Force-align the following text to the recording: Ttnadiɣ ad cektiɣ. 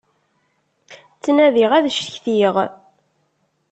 Ttnadiɣ 1.13 1.71
ad 1.77 1.85
cektiɣ. 1.95 2.55